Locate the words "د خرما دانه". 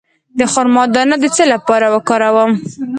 0.37-1.15